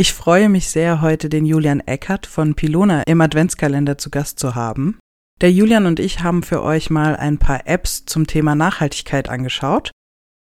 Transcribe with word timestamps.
Ich 0.00 0.14
freue 0.14 0.48
mich 0.48 0.70
sehr, 0.70 1.02
heute 1.02 1.28
den 1.28 1.44
Julian 1.44 1.80
Eckert 1.80 2.24
von 2.24 2.54
Pilona 2.54 3.02
im 3.02 3.20
Adventskalender 3.20 3.98
zu 3.98 4.08
Gast 4.08 4.38
zu 4.38 4.54
haben. 4.54 4.98
Der 5.42 5.52
Julian 5.52 5.84
und 5.84 6.00
ich 6.00 6.22
haben 6.22 6.42
für 6.42 6.62
euch 6.62 6.88
mal 6.88 7.16
ein 7.16 7.36
paar 7.36 7.66
Apps 7.66 8.06
zum 8.06 8.26
Thema 8.26 8.54
Nachhaltigkeit 8.54 9.28
angeschaut 9.28 9.90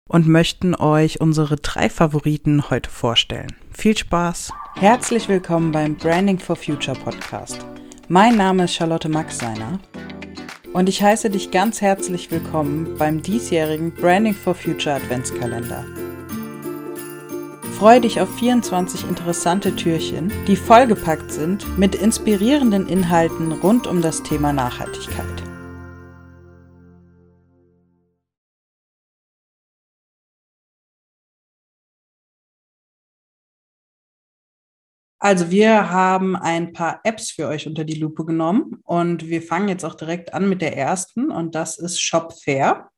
und 0.07 0.27
möchten 0.27 0.75
euch 0.75 1.21
unsere 1.21 1.55
drei 1.55 1.89
Favoriten 1.89 2.69
heute 2.69 2.91
vorstellen. 2.91 3.55
Viel 3.71 3.97
Spaß! 3.97 4.53
Herzlich 4.75 5.27
willkommen 5.27 5.71
beim 5.71 5.95
Branding 5.95 6.37
for 6.37 6.55
Future 6.55 6.95
Podcast. 6.95 7.65
Mein 8.09 8.37
Name 8.37 8.65
ist 8.65 8.75
Charlotte 8.75 9.09
Maxseiner 9.09 9.79
und 10.73 10.87
ich 10.87 11.01
heiße 11.01 11.31
dich 11.31 11.49
ganz 11.49 11.81
herzlich 11.81 12.29
willkommen 12.29 12.95
beim 12.99 13.23
diesjährigen 13.23 13.91
Branding 13.91 14.35
for 14.35 14.53
Future 14.53 14.97
Adventskalender. 14.97 15.83
Freue 17.77 18.01
dich 18.01 18.19
auf 18.19 18.35
24 18.39 19.07
interessante 19.07 19.75
Türchen, 19.75 20.31
die 20.47 20.55
vollgepackt 20.55 21.31
sind 21.31 21.77
mit 21.77 21.93
inspirierenden 21.93 22.87
Inhalten 22.87 23.51
rund 23.51 23.85
um 23.85 24.01
das 24.01 24.23
Thema 24.23 24.51
Nachhaltigkeit. 24.51 25.43
Also 35.19 35.51
wir 35.51 35.91
haben 35.91 36.35
ein 36.35 36.73
paar 36.73 37.01
Apps 37.03 37.29
für 37.29 37.47
euch 37.47 37.67
unter 37.67 37.83
die 37.83 37.99
Lupe 37.99 38.25
genommen 38.25 38.79
und 38.85 39.27
wir 39.27 39.43
fangen 39.43 39.69
jetzt 39.69 39.85
auch 39.85 39.93
direkt 39.93 40.33
an 40.33 40.49
mit 40.49 40.63
der 40.63 40.75
ersten 40.75 41.29
und 41.29 41.53
das 41.53 41.77
ist 41.77 42.01
Shopfair. 42.01 42.89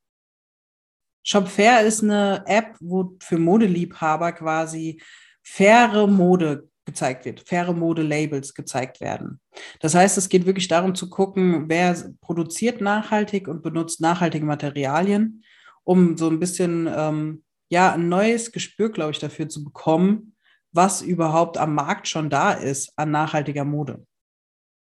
Shopfair 1.30 1.86
ist 1.86 2.02
eine 2.04 2.44
App, 2.48 2.76
wo 2.80 3.16
für 3.22 3.38
Modeliebhaber 3.38 4.32
quasi 4.32 5.00
faire 5.44 6.08
Mode 6.08 6.68
gezeigt 6.86 7.24
wird, 7.26 7.48
faire 7.48 7.72
Mode-Labels 7.72 8.56
gezeigt 8.56 9.00
werden. 9.00 9.40
Das 9.80 9.94
heißt, 9.94 10.18
es 10.18 10.30
geht 10.30 10.48
wirklich 10.48 10.68
darum 10.68 10.96
zu 10.96 11.08
gucken, 11.08 11.70
wer 11.70 11.96
produziert 12.22 12.82
nachhaltig 12.82 13.48
und 13.48 13.62
benutzt 13.62 14.02
nachhaltige 14.02 14.44
Materialien, 14.44 15.44
um 15.84 16.18
so 16.18 16.32
ein 16.32 16.40
bisschen 16.40 16.90
ähm, 16.92 17.44
ja 17.70 17.94
ein 17.94 18.10
neues 18.10 18.52
Gespür, 18.52 18.90
glaube 18.90 19.12
ich, 19.12 19.20
dafür 19.20 19.48
zu 19.50 19.64
bekommen, 19.64 20.36
was 20.72 21.04
überhaupt 21.04 21.60
am 21.60 21.76
Markt 21.76 22.08
schon 22.08 22.32
da 22.32 22.54
ist 22.54 22.92
an 22.96 23.12
nachhaltiger 23.12 23.66
Mode. 23.66 24.04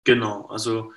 Genau, 0.06 0.48
also 0.48 0.92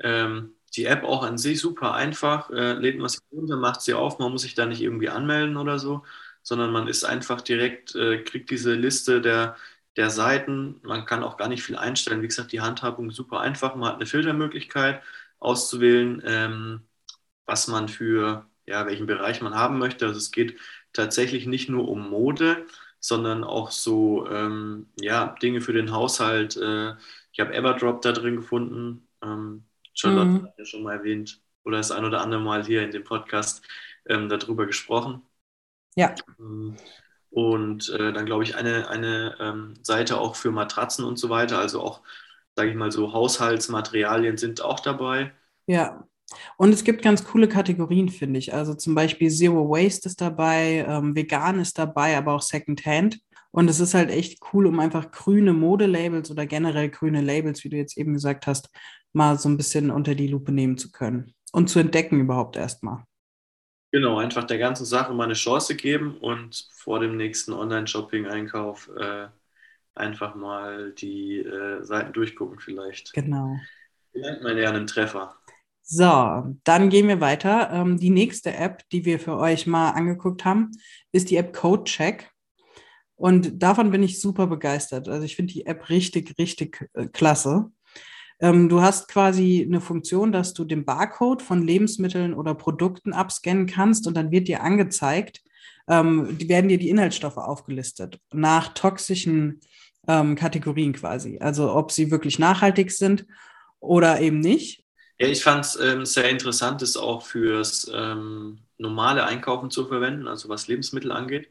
ähm, 0.00 0.57
die 0.76 0.84
App 0.86 1.04
auch 1.04 1.22
an 1.22 1.38
sich 1.38 1.60
super 1.60 1.94
einfach, 1.94 2.50
äh, 2.50 2.72
lädt 2.74 2.98
man 2.98 3.08
sie 3.08 3.18
runter, 3.32 3.56
macht 3.56 3.80
sie 3.82 3.94
auf, 3.94 4.18
man 4.18 4.32
muss 4.32 4.42
sich 4.42 4.54
da 4.54 4.66
nicht 4.66 4.80
irgendwie 4.82 5.08
anmelden 5.08 5.56
oder 5.56 5.78
so, 5.78 6.04
sondern 6.42 6.70
man 6.72 6.88
ist 6.88 7.04
einfach 7.04 7.40
direkt, 7.40 7.94
äh, 7.94 8.22
kriegt 8.24 8.50
diese 8.50 8.74
Liste 8.74 9.20
der, 9.20 9.56
der 9.96 10.10
Seiten, 10.10 10.80
man 10.82 11.04
kann 11.06 11.22
auch 11.22 11.36
gar 11.36 11.48
nicht 11.48 11.62
viel 11.62 11.76
einstellen. 11.76 12.22
Wie 12.22 12.28
gesagt, 12.28 12.52
die 12.52 12.60
Handhabung 12.60 13.10
super 13.10 13.40
einfach, 13.40 13.74
man 13.74 13.88
hat 13.90 13.96
eine 13.96 14.06
Filtermöglichkeit 14.06 15.02
auszuwählen, 15.40 16.22
ähm, 16.24 16.82
was 17.46 17.68
man 17.68 17.88
für, 17.88 18.46
ja, 18.66 18.86
welchen 18.86 19.06
Bereich 19.06 19.40
man 19.42 19.54
haben 19.54 19.78
möchte. 19.78 20.06
Also 20.06 20.18
es 20.18 20.30
geht 20.30 20.58
tatsächlich 20.92 21.46
nicht 21.46 21.68
nur 21.68 21.88
um 21.88 22.10
Mode, 22.10 22.66
sondern 23.00 23.44
auch 23.44 23.70
so, 23.70 24.28
ähm, 24.28 24.88
ja, 25.00 25.34
Dinge 25.42 25.60
für 25.60 25.72
den 25.72 25.92
Haushalt. 25.92 26.56
Äh, 26.56 26.94
ich 27.32 27.40
habe 27.40 27.54
Everdrop 27.54 28.02
da 28.02 28.12
drin 28.12 28.36
gefunden. 28.36 29.08
Ähm, 29.22 29.64
Charlotte 29.98 30.30
mhm. 30.30 30.42
hat 30.44 30.58
ja 30.58 30.64
schon 30.64 30.82
mal 30.82 30.96
erwähnt 30.96 31.40
oder 31.64 31.78
das 31.78 31.90
ein 31.90 32.04
oder 32.04 32.20
andere 32.20 32.40
Mal 32.40 32.64
hier 32.64 32.82
in 32.82 32.90
dem 32.90 33.04
Podcast 33.04 33.62
ähm, 34.08 34.28
darüber 34.28 34.66
gesprochen. 34.66 35.22
Ja. 35.96 36.14
Ähm, 36.38 36.76
und 37.30 37.90
äh, 37.90 38.12
dann 38.12 38.24
glaube 38.24 38.44
ich 38.44 38.56
eine, 38.56 38.88
eine 38.88 39.36
ähm, 39.40 39.74
Seite 39.82 40.18
auch 40.18 40.36
für 40.36 40.50
Matratzen 40.50 41.04
und 41.04 41.18
so 41.18 41.28
weiter, 41.28 41.58
also 41.58 41.82
auch, 41.82 42.02
sage 42.54 42.70
ich 42.70 42.76
mal 42.76 42.92
so, 42.92 43.12
Haushaltsmaterialien 43.12 44.36
sind 44.36 44.62
auch 44.62 44.80
dabei. 44.80 45.32
Ja. 45.66 46.04
Und 46.58 46.72
es 46.72 46.84
gibt 46.84 47.02
ganz 47.02 47.24
coole 47.24 47.48
Kategorien, 47.48 48.10
finde 48.10 48.38
ich. 48.38 48.52
Also 48.52 48.74
zum 48.74 48.94
Beispiel 48.94 49.30
Zero 49.30 49.68
Waste 49.68 50.08
ist 50.08 50.20
dabei, 50.20 50.84
ähm, 50.86 51.16
vegan 51.16 51.58
ist 51.58 51.78
dabei, 51.78 52.16
aber 52.16 52.34
auch 52.34 52.42
Secondhand. 52.42 53.18
Und 53.50 53.68
es 53.68 53.80
ist 53.80 53.94
halt 53.94 54.10
echt 54.10 54.40
cool, 54.52 54.66
um 54.66 54.78
einfach 54.78 55.10
grüne 55.10 55.52
Modelabels 55.52 56.30
oder 56.30 56.46
generell 56.46 56.90
grüne 56.90 57.20
Labels, 57.20 57.64
wie 57.64 57.70
du 57.70 57.76
jetzt 57.76 57.96
eben 57.96 58.12
gesagt 58.12 58.46
hast, 58.46 58.70
mal 59.12 59.38
so 59.38 59.48
ein 59.48 59.56
bisschen 59.56 59.90
unter 59.90 60.14
die 60.14 60.28
Lupe 60.28 60.52
nehmen 60.52 60.76
zu 60.76 60.90
können 60.90 61.34
und 61.52 61.68
zu 61.68 61.78
entdecken 61.78 62.20
überhaupt 62.20 62.56
erstmal. 62.56 63.04
Genau, 63.90 64.18
einfach 64.18 64.44
der 64.44 64.58
ganzen 64.58 64.84
Sache 64.84 65.14
mal 65.14 65.24
eine 65.24 65.34
Chance 65.34 65.74
geben 65.74 66.18
und 66.18 66.68
vor 66.74 67.00
dem 67.00 67.16
nächsten 67.16 67.54
Online-Shopping-Einkauf 67.54 68.90
äh, 68.98 69.28
einfach 69.94 70.34
mal 70.34 70.92
die 70.92 71.38
äh, 71.38 71.82
Seiten 71.82 72.12
durchgucken 72.12 72.60
vielleicht. 72.60 73.14
Genau. 73.14 73.56
Vielleicht 74.12 74.42
mal 74.42 74.58
eher 74.58 74.70
einen 74.70 74.86
Treffer. 74.86 75.36
So, 75.82 76.54
dann 76.64 76.90
gehen 76.90 77.08
wir 77.08 77.22
weiter. 77.22 77.70
Ähm, 77.72 77.98
die 77.98 78.10
nächste 78.10 78.54
App, 78.54 78.82
die 78.92 79.06
wir 79.06 79.18
für 79.18 79.38
euch 79.38 79.66
mal 79.66 79.92
angeguckt 79.92 80.44
haben, 80.44 80.70
ist 81.12 81.30
die 81.30 81.36
App 81.36 81.54
CodeCheck. 81.54 82.30
Und 83.18 83.60
davon 83.60 83.90
bin 83.90 84.04
ich 84.04 84.20
super 84.20 84.46
begeistert. 84.46 85.08
Also 85.08 85.24
ich 85.24 85.34
finde 85.34 85.52
die 85.52 85.66
App 85.66 85.88
richtig, 85.90 86.38
richtig 86.38 86.88
äh, 86.94 87.08
klasse. 87.08 87.70
Ähm, 88.40 88.68
du 88.68 88.80
hast 88.80 89.08
quasi 89.08 89.66
eine 89.66 89.80
Funktion, 89.80 90.30
dass 90.30 90.54
du 90.54 90.64
den 90.64 90.84
Barcode 90.84 91.42
von 91.42 91.66
Lebensmitteln 91.66 92.32
oder 92.32 92.54
Produkten 92.54 93.12
abscannen 93.12 93.66
kannst 93.66 94.06
und 94.06 94.16
dann 94.16 94.30
wird 94.30 94.46
dir 94.46 94.62
angezeigt, 94.62 95.42
ähm, 95.88 96.38
werden 96.48 96.68
dir 96.68 96.78
die 96.78 96.90
Inhaltsstoffe 96.90 97.38
aufgelistet 97.38 98.20
nach 98.32 98.68
toxischen 98.68 99.60
ähm, 100.06 100.36
Kategorien 100.36 100.92
quasi. 100.92 101.38
Also 101.40 101.74
ob 101.74 101.90
sie 101.90 102.12
wirklich 102.12 102.38
nachhaltig 102.38 102.92
sind 102.92 103.26
oder 103.80 104.20
eben 104.20 104.38
nicht. 104.38 104.84
Ja, 105.18 105.26
ich 105.26 105.42
fand 105.42 105.64
es 105.64 105.74
ähm, 105.74 106.04
sehr 106.04 106.30
interessant, 106.30 106.82
das 106.82 106.96
auch 106.96 107.26
fürs 107.26 107.90
ähm, 107.92 108.60
normale 108.76 109.24
Einkaufen 109.24 109.72
zu 109.72 109.86
verwenden, 109.86 110.28
also 110.28 110.48
was 110.48 110.68
Lebensmittel 110.68 111.10
angeht 111.10 111.48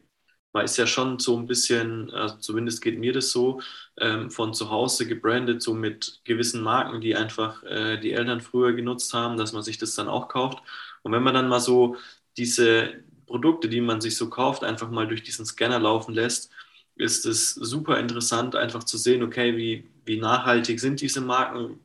man 0.52 0.64
ist 0.64 0.76
ja 0.78 0.86
schon 0.86 1.18
so 1.18 1.36
ein 1.38 1.46
bisschen, 1.46 2.10
also 2.12 2.36
zumindest 2.38 2.82
geht 2.82 2.98
mir 2.98 3.12
das 3.12 3.30
so, 3.30 3.60
ähm, 3.98 4.30
von 4.30 4.54
zu 4.54 4.70
Hause 4.70 5.06
gebrandet, 5.06 5.62
so 5.62 5.74
mit 5.74 6.20
gewissen 6.24 6.62
Marken, 6.62 7.00
die 7.00 7.16
einfach 7.16 7.62
äh, 7.64 7.98
die 7.98 8.12
Eltern 8.12 8.40
früher 8.40 8.72
genutzt 8.72 9.12
haben, 9.14 9.36
dass 9.36 9.52
man 9.52 9.62
sich 9.62 9.78
das 9.78 9.94
dann 9.94 10.08
auch 10.08 10.28
kauft. 10.28 10.58
Und 11.02 11.12
wenn 11.12 11.22
man 11.22 11.34
dann 11.34 11.48
mal 11.48 11.60
so 11.60 11.96
diese 12.36 12.94
Produkte, 13.26 13.68
die 13.68 13.80
man 13.80 14.00
sich 14.00 14.16
so 14.16 14.30
kauft, 14.30 14.64
einfach 14.64 14.90
mal 14.90 15.06
durch 15.06 15.22
diesen 15.22 15.44
Scanner 15.46 15.78
laufen 15.78 16.14
lässt, 16.14 16.50
ist 16.96 17.26
es 17.26 17.54
super 17.54 17.98
interessant, 18.00 18.56
einfach 18.56 18.84
zu 18.84 18.98
sehen, 18.98 19.22
okay, 19.22 19.56
wie, 19.56 19.86
wie 20.04 20.18
nachhaltig 20.18 20.80
sind 20.80 21.00
diese 21.00 21.20
Marken, 21.20 21.80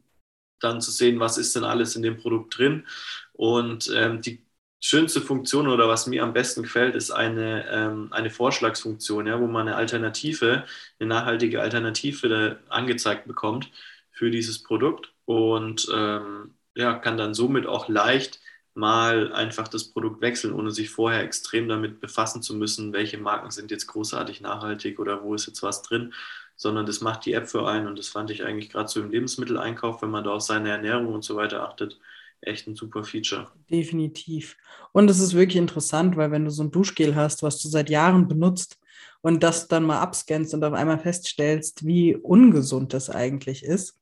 dann 0.60 0.82
zu 0.82 0.92
sehen, 0.92 1.20
was 1.20 1.38
ist 1.38 1.56
denn 1.56 1.64
alles 1.66 1.96
in 1.96 2.04
dem 2.04 2.18
Produkt 2.18 2.58
drin. 2.58 2.86
Und 3.34 3.92
ähm, 3.96 4.22
die 4.22 4.44
schönste 4.84 5.22
Funktion 5.22 5.70
oder 5.70 5.88
was 5.88 6.08
mir 6.08 6.24
am 6.24 6.34
besten 6.34 6.62
gefällt, 6.64 6.94
ist 6.96 7.10
eine, 7.10 7.66
ähm, 7.72 8.10
eine 8.12 8.30
Vorschlagsfunktion, 8.30 9.28
ja, 9.28 9.40
wo 9.40 9.48
man 9.48 9.68
eine 9.70 9.78
Alternative, 9.78 10.66
eine 11.00 11.08
nachhaltige 11.10 11.62
Alternative 11.62 12.60
angezeigt 12.68 13.26
bekommt 13.26 13.72
für 14.12 14.30
dieses 14.30 14.62
Produkt 14.62 15.14
und 15.24 15.88
ähm, 15.94 16.56
ja, 16.76 16.96
kann 16.96 17.18
dann 17.18 17.34
somit 17.34 17.66
auch 17.66 17.88
leicht 17.88 18.42
mal 18.74 19.32
einfach 19.32 19.70
das 19.70 19.86
Produkt 19.86 20.22
wechseln, 20.22 20.54
ohne 20.54 20.72
sich 20.72 20.90
vorher 20.90 21.22
extrem 21.24 21.70
damit 21.70 22.02
befassen 22.02 22.42
zu 22.42 22.54
müssen, 22.54 22.92
welche 22.92 23.18
Marken 23.18 23.52
sind 23.52 23.72
jetzt 23.72 23.88
großartig 23.88 24.42
nachhaltig 24.42 25.00
oder 25.00 25.24
wo 25.24 25.34
ist 25.34 25.48
jetzt 25.48 25.64
was 25.64 25.82
drin, 25.84 26.14
sondern 26.58 26.86
das 26.86 27.00
macht 27.00 27.26
die 27.26 27.34
App 27.34 27.48
für 27.48 27.66
einen 27.68 27.88
und 27.88 27.98
das 28.00 28.10
fand 28.10 28.32
ich 28.32 28.44
eigentlich 28.44 28.70
gerade 28.70 28.90
so 28.90 29.00
im 29.00 29.12
Lebensmitteleinkauf, 29.12 30.02
wenn 30.02 30.12
man 30.12 30.26
da 30.26 30.32
auf 30.32 30.42
seine 30.42 30.72
Ernährung 30.72 31.14
und 31.14 31.24
so 31.24 31.38
weiter 31.38 31.64
achtet, 31.70 32.00
echt 32.48 32.68
ein 32.68 32.76
super 32.76 33.04
Feature. 33.04 33.52
Definitiv. 33.70 34.58
Und 34.92 35.10
es 35.10 35.20
ist 35.20 35.34
wirklich 35.34 35.58
interessant, 35.58 36.18
weil 36.18 36.32
wenn 36.32 36.46
du 36.46 36.52
so 36.52 36.64
ein 36.64 36.72
Duschgel 36.72 37.16
hast, 37.16 37.44
was 37.44 37.62
du 37.62 37.68
seit 37.68 37.90
Jahren 37.90 38.28
benutzt 38.28 38.80
und 39.22 39.44
das 39.44 39.68
dann 39.68 39.86
mal 39.86 40.00
abscannst 40.00 40.54
und 40.54 40.64
auf 40.64 40.74
einmal 40.74 41.00
feststellst, 41.00 41.86
wie 41.86 42.16
ungesund 42.16 42.94
das 42.94 43.10
eigentlich 43.10 43.64
ist, 43.64 44.00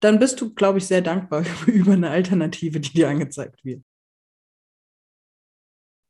dann 0.00 0.18
bist 0.18 0.40
du, 0.40 0.52
glaube 0.52 0.78
ich, 0.78 0.86
sehr 0.86 1.00
dankbar 1.00 1.44
über 1.66 1.92
eine 1.92 2.10
Alternative, 2.10 2.80
die 2.80 2.92
dir 2.92 3.08
angezeigt 3.08 3.64
wird. 3.64 3.82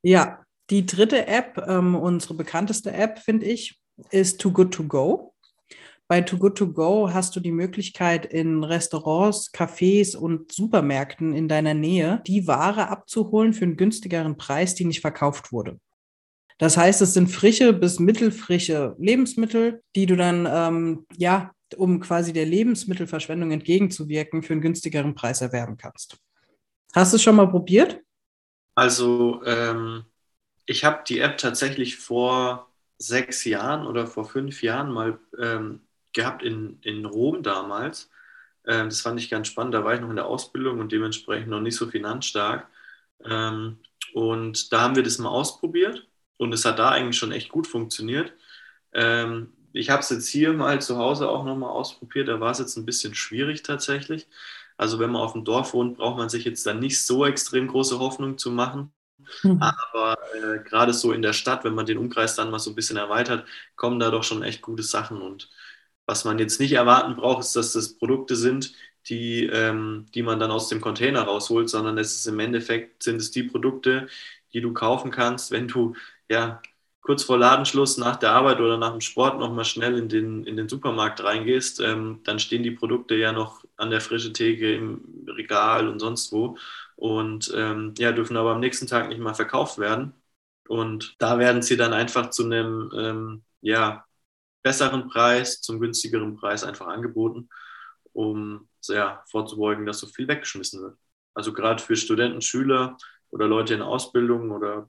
Ja, 0.05 0.45
die 0.71 0.87
dritte 0.87 1.27
App, 1.27 1.63
ähm, 1.69 1.95
unsere 1.95 2.35
bekannteste 2.35 2.93
App, 2.93 3.19
finde 3.19 3.47
ich, 3.47 3.81
ist 4.11 4.41
Too 4.41 4.53
Good 4.53 4.75
To 4.75 4.85
Go. 4.85 5.32
Bei 6.13 6.21
Too 6.21 6.37
Good 6.37 6.59
To 6.59 6.71
Go 6.71 7.11
hast 7.11 7.35
du 7.37 7.41
die 7.41 7.53
Möglichkeit, 7.53 8.27
in 8.27 8.65
Restaurants, 8.65 9.51
Cafés 9.51 10.15
und 10.15 10.53
Supermärkten 10.53 11.33
in 11.33 11.49
deiner 11.49 11.73
Nähe 11.73 12.21
die 12.27 12.47
Ware 12.47 12.91
abzuholen 12.91 13.55
für 13.55 13.65
einen 13.65 13.79
günstigeren 13.79 14.37
Preis, 14.37 14.75
die 14.75 14.85
nicht 14.85 15.01
verkauft 15.01 15.53
wurde. 15.53 15.81
Das 16.59 16.77
heißt, 16.77 17.01
es 17.01 17.15
sind 17.15 17.29
frische 17.29 17.73
bis 17.73 17.99
mittelfrische 17.99 18.95
Lebensmittel, 18.99 19.83
die 19.97 20.05
du 20.05 20.15
dann, 20.15 20.47
ähm, 20.47 21.07
ja, 21.17 21.53
um 21.77 21.99
quasi 22.01 22.35
der 22.35 22.45
Lebensmittelverschwendung 22.45 23.51
entgegenzuwirken, 23.51 24.43
für 24.43 24.53
einen 24.53 24.61
günstigeren 24.61 25.15
Preis 25.15 25.41
erwerben 25.41 25.79
kannst. 25.79 26.19
Hast 26.93 27.15
du 27.15 27.17
es 27.17 27.23
schon 27.23 27.37
mal 27.37 27.49
probiert? 27.49 28.03
Also, 28.75 29.43
ähm, 29.47 30.05
ich 30.67 30.85
habe 30.85 31.05
die 31.09 31.21
App 31.21 31.39
tatsächlich 31.39 31.97
vor 31.97 32.69
sechs 32.99 33.47
Jahren 33.47 33.87
oder 33.87 34.07
vor 34.07 34.27
fünf 34.27 34.63
Jahren 34.63 34.93
mal 34.93 35.19
ähm, 35.41 35.81
gehabt 36.13 36.43
in, 36.43 36.79
in 36.83 37.05
Rom 37.05 37.43
damals. 37.43 38.11
Ähm, 38.67 38.89
das 38.89 39.01
fand 39.01 39.21
ich 39.21 39.31
ganz 39.31 39.49
spannend. 39.49 39.75
Da 39.75 39.85
war 39.85 39.95
ich 39.95 40.01
noch 40.01 40.11
in 40.11 40.17
der 40.17 40.27
Ausbildung 40.27 40.81
und 40.81 40.93
dementsprechend 40.93 41.49
noch 41.49 41.61
nicht 41.61 41.77
so 41.77 41.87
finanzstark. 41.87 42.69
Ähm, 43.25 43.79
und 44.15 44.73
da 44.73 44.83
haben 44.83 44.97
wir 44.97 45.03
das 45.03 45.19
mal 45.19 45.31
ausprobiert 45.31 46.07
und 46.37 46.53
es 46.53 46.65
hat 46.65 46.79
da 46.79 46.91
eigentlich 46.91 47.19
schon 47.19 47.33
echt 47.33 47.49
gut 47.51 47.67
funktioniert. 47.67 48.33
Ähm, 48.93 49.53
ich 49.73 49.91
habe 49.91 50.01
es 50.01 50.11
jetzt 50.11 50.29
hier 50.29 50.53
mal 50.53 50.83
zu 50.83 50.99
Hause 50.99 51.29
auch 51.29 51.45
nochmal 51.45 51.71
ausprobiert. 51.71 52.29
Da 52.29 52.41
war 52.41 52.51
es 52.51 52.59
jetzt 52.59 52.77
ein 52.77 52.87
bisschen 52.87 53.15
schwierig 53.15 53.63
tatsächlich. 53.63 54.29
Also 54.77 54.99
wenn 54.99 55.11
man 55.11 55.23
auf 55.23 55.33
dem 55.33 55.45
Dorf 55.45 55.75
wohnt, 55.75 55.97
braucht 55.97 56.19
man 56.19 56.29
sich 56.29 56.45
jetzt 56.45 56.67
dann 56.67 56.81
nicht 56.81 57.05
so 57.05 57.25
extrem 57.25 57.69
große 57.69 57.99
Hoffnung 57.99 58.39
zu 58.39 58.51
machen. 58.51 58.93
Mhm. 59.43 59.63
Aber 59.63 60.19
äh, 60.35 60.59
gerade 60.65 60.93
so 60.93 61.13
in 61.13 61.23
der 61.23 61.33
Stadt, 61.33 61.65
wenn 61.65 61.75
man 61.75 61.87
den 61.87 61.99
Umkreis 61.99 62.35
dann 62.35 62.51
mal 62.51 62.59
so 62.59 62.71
ein 62.71 62.75
bisschen 62.75 62.97
erweitert, 62.97 63.47
kommen 63.77 63.99
da 63.99 64.11
doch 64.11 64.25
schon 64.25 64.43
echt 64.43 64.63
gute 64.63 64.83
Sachen. 64.83 65.23
Und 65.23 65.51
was 66.13 66.25
man 66.27 66.39
jetzt 66.39 66.61
nicht 66.61 66.73
erwarten 66.73 67.17
braucht, 67.17 67.41
ist, 67.41 67.57
dass 67.57 67.73
das 67.73 67.95
Produkte 67.99 68.37
sind, 68.37 68.75
die, 69.09 69.47
ähm, 69.47 70.07
die 70.15 70.23
man 70.23 70.39
dann 70.39 70.51
aus 70.51 70.69
dem 70.69 70.81
Container 70.83 71.23
rausholt, 71.23 71.71
sondern 71.71 71.97
es 71.99 72.15
ist 72.17 72.27
im 72.27 72.39
Endeffekt 72.39 73.03
sind 73.03 73.17
es 73.17 73.31
die 73.31 73.45
Produkte, 73.45 74.09
die 74.53 74.61
du 74.61 74.73
kaufen 74.75 75.11
kannst, 75.11 75.51
wenn 75.51 75.69
du 75.69 75.95
ja 76.29 76.61
kurz 77.01 77.25
vor 77.25 77.39
Ladenschluss 77.39 77.97
nach 77.97 78.17
der 78.17 78.33
Arbeit 78.33 78.61
oder 78.61 78.77
nach 78.79 78.91
dem 78.93 79.01
Sport 79.01 79.39
nochmal 79.41 79.65
schnell 79.65 79.97
in 79.99 80.09
den, 80.09 80.45
in 80.45 80.57
den 80.57 80.69
Supermarkt 80.69 81.25
reingehst, 81.25 81.81
ähm, 81.81 82.21
dann 82.25 82.39
stehen 82.39 82.63
die 82.63 82.71
Produkte 82.73 83.15
ja 83.17 83.33
noch 83.33 83.65
an 83.77 83.91
der 83.91 84.01
frischen 84.03 84.35
Theke 84.35 84.75
im 84.75 85.25
Regal 85.29 85.89
und 85.89 85.99
sonst 85.99 86.31
wo 86.33 86.59
und 86.97 87.53
ähm, 87.57 87.95
ja, 87.99 88.13
dürfen 88.13 88.37
aber 88.37 88.53
am 88.53 88.61
nächsten 88.61 88.87
Tag 88.87 89.09
nicht 89.09 89.19
mal 89.21 89.35
verkauft 89.35 89.79
werden. 89.79 90.13
Und 90.69 91.17
da 91.19 91.39
werden 91.39 91.63
sie 91.63 91.77
dann 91.77 91.93
einfach 91.93 92.31
zu 92.31 92.45
einem 92.45 92.91
ähm, 92.97 93.43
ja, 93.63 94.05
besseren 94.63 95.09
Preis, 95.09 95.61
zum 95.61 95.81
günstigeren 95.81 96.37
Preis 96.37 96.65
einfach 96.65 96.87
angeboten, 96.87 97.49
um 98.13 98.69
ja, 98.89 99.23
vorzubeugen, 99.31 99.87
dass 99.87 100.01
so 100.01 100.07
viel 100.07 100.29
weggeschmissen 100.29 100.83
wird. 100.83 100.99
Also 101.35 101.53
gerade 101.53 101.83
für 101.83 101.97
Studenten, 101.97 102.41
Schüler 102.43 102.97
oder 103.31 103.47
Leute 103.49 103.75
in 103.75 103.83
Ausbildung 103.83 104.51
oder 104.51 104.89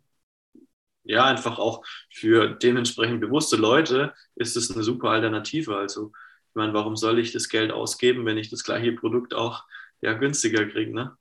ja, 1.04 1.26
einfach 1.26 1.60
auch 1.60 1.86
für 2.12 2.50
dementsprechend 2.50 3.22
bewusste 3.22 3.58
Leute 3.58 4.14
ist 4.36 4.56
es 4.56 4.72
eine 4.72 4.84
super 4.84 5.10
Alternative. 5.10 5.76
Also, 5.78 6.12
ich 6.50 6.56
meine, 6.56 6.74
warum 6.74 6.96
soll 6.96 7.20
ich 7.20 7.34
das 7.34 7.50
Geld 7.50 7.72
ausgeben, 7.72 8.26
wenn 8.26 8.38
ich 8.38 8.50
das 8.50 8.64
gleiche 8.64 8.94
Produkt 8.94 9.34
auch 9.34 9.66
ja, 10.02 10.14
günstiger 10.14 10.66
kriege? 10.66 10.94
Ne? 10.94 11.18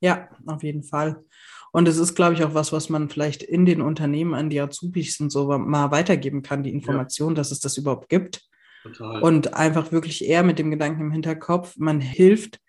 Ja, 0.00 0.28
auf 0.46 0.62
jeden 0.62 0.82
Fall. 0.82 1.24
Und 1.72 1.88
es 1.88 1.98
ist, 1.98 2.14
glaube 2.14 2.34
ich, 2.34 2.44
auch 2.44 2.54
was, 2.54 2.72
was 2.72 2.88
man 2.88 3.08
vielleicht 3.08 3.42
in 3.42 3.66
den 3.66 3.80
Unternehmen 3.82 4.34
an 4.34 4.50
die 4.50 4.60
Azubis 4.60 5.20
und 5.20 5.30
so 5.30 5.46
mal 5.58 5.90
weitergeben 5.90 6.42
kann, 6.42 6.62
die 6.62 6.72
Information, 6.72 7.30
ja. 7.30 7.34
dass 7.36 7.50
es 7.50 7.60
das 7.60 7.76
überhaupt 7.76 8.08
gibt. 8.08 8.42
Total. 8.82 9.22
Und 9.22 9.54
einfach 9.54 9.92
wirklich 9.92 10.24
eher 10.24 10.42
mit 10.42 10.58
dem 10.58 10.70
Gedanken 10.70 11.02
im 11.02 11.10
Hinterkopf, 11.12 11.76
man 11.76 12.00
hilft, 12.00 12.60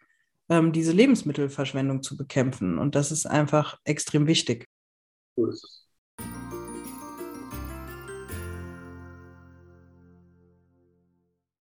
ähm, 0.50 0.72
diese 0.72 0.92
Lebensmittelverschwendung 0.92 2.02
zu 2.02 2.18
bekämpfen. 2.18 2.78
Und 2.78 2.96
das 2.96 3.12
ist 3.12 3.26
einfach 3.26 3.78
extrem 3.84 4.28
wichtig. 4.28 4.68
So 5.36 5.48
ist 5.48 5.64
es. 5.64 5.87